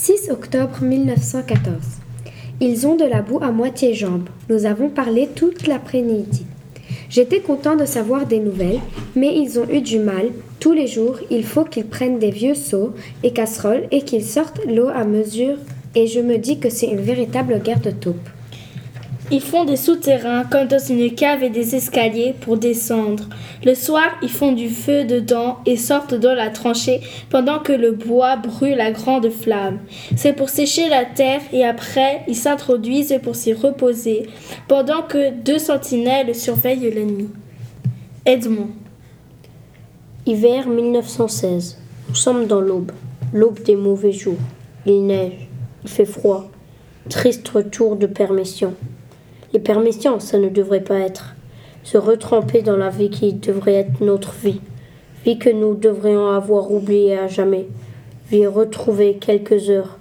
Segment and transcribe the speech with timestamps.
[0.00, 1.74] 6 octobre 1914.
[2.60, 4.28] Ils ont de la boue à moitié jambe.
[4.48, 6.46] Nous avons parlé toute l'après-midi.
[7.10, 8.78] J'étais content de savoir des nouvelles,
[9.16, 10.28] mais ils ont eu du mal.
[10.60, 14.64] Tous les jours, il faut qu'ils prennent des vieux seaux et casseroles et qu'ils sortent
[14.68, 15.56] l'eau à mesure.
[15.96, 18.28] Et je me dis que c'est une véritable guerre de taupes.
[19.30, 23.24] Ils font des souterrains comme dans une cave et des escaliers pour descendre.
[23.62, 27.92] Le soir, ils font du feu dedans et sortent dans la tranchée pendant que le
[27.92, 29.80] bois brûle à grande flamme.
[30.16, 34.28] C'est pour sécher la terre et après, ils s'introduisent pour s'y reposer
[34.66, 37.28] pendant que deux sentinelles surveillent l'ennemi.
[38.24, 38.70] Edmond.
[40.24, 41.78] Hiver 1916.
[42.08, 42.92] Nous sommes dans l'aube,
[43.34, 44.38] l'aube des mauvais jours.
[44.86, 45.48] Il neige,
[45.84, 46.50] il fait froid.
[47.10, 48.74] Triste retour de permission.
[49.52, 51.34] Les permissions, ça ne devrait pas être.
[51.82, 54.60] Se retremper dans la vie qui devrait être notre vie.
[55.24, 57.66] Vie que nous devrions avoir oubliée à jamais.
[58.30, 59.98] Vie retrouvée quelques heures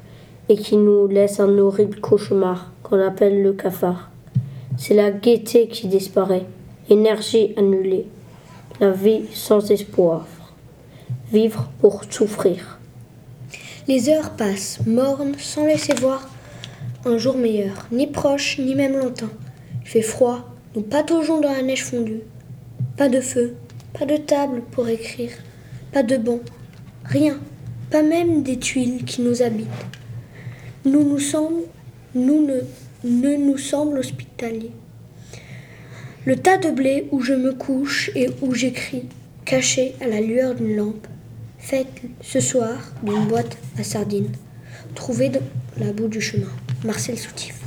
[0.49, 4.09] et qui nous laisse un horrible cauchemar qu'on appelle le cafard.
[4.77, 6.45] C'est la gaieté qui disparaît,
[6.89, 8.05] énergie annulée,
[8.79, 10.25] la vie sans espoir.
[11.31, 12.79] Vivre pour souffrir.
[13.87, 16.27] Les heures passent, mornes, sans laisser voir
[17.05, 19.29] un jour meilleur, ni proche, ni même longtemps.
[19.83, 22.21] Il fait froid, nous pataugeons dans la neige fondue.
[22.97, 23.55] Pas de feu,
[23.97, 25.31] pas de table pour écrire,
[25.91, 26.39] pas de banc,
[27.05, 27.39] rien,
[27.89, 29.67] pas même des tuiles qui nous habitent.
[30.85, 31.63] Nous nous semble,
[32.15, 32.61] nous ne,
[33.03, 34.71] nous semble hospitaliers.
[36.25, 39.05] Le tas de blé où je me couche et où j'écris,
[39.45, 41.07] caché à la lueur d'une lampe,
[41.57, 44.31] faite ce soir d'une boîte à sardines,
[44.93, 45.41] trouvée dans
[45.77, 46.47] la bout du chemin.
[46.83, 47.66] Marcel Soutif.